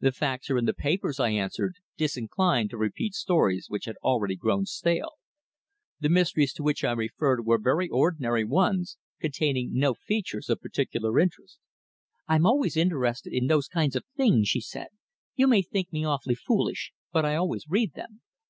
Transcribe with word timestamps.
"The 0.00 0.12
facts 0.12 0.48
are 0.48 0.56
in 0.56 0.64
the 0.64 0.72
papers," 0.72 1.20
I 1.20 1.28
answered, 1.28 1.74
disinclined 1.98 2.70
to 2.70 2.78
repeat 2.78 3.12
stories 3.12 3.66
which 3.68 3.84
had 3.84 3.96
already 3.96 4.34
grown 4.34 4.64
stale. 4.64 5.10
"The 6.00 6.08
mysteries 6.08 6.54
to 6.54 6.62
which 6.62 6.84
I 6.84 6.92
referred 6.92 7.44
were 7.44 7.58
very 7.58 7.86
ordinary 7.86 8.44
ones, 8.44 8.96
containing 9.20 9.74
no 9.74 9.92
features 9.92 10.48
of 10.48 10.62
particular 10.62 11.20
interest." 11.20 11.58
"I'm 12.26 12.46
always 12.46 12.78
interested 12.78 13.34
in 13.34 13.48
those 13.48 13.68
kind 13.68 13.94
of 13.94 14.06
things," 14.16 14.48
she 14.48 14.62
said. 14.62 14.88
"You 15.36 15.46
may 15.46 15.60
think 15.60 15.92
me 15.92 16.02
awfully 16.02 16.34
foolish, 16.36 16.94
but 17.12 17.26
I 17.26 17.34
always 17.36 17.68
read 17.68 17.92
them. 17.92 18.22